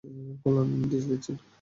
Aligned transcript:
কল্যাণেরই 0.41 0.77
নির্দেশ 0.81 1.03
দিচ্ছেন। 1.09 1.35